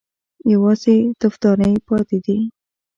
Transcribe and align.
_يوازې 0.51 0.95
تفدانۍ 1.21 1.73
پاتې 1.87 2.17
دي. 2.25 2.37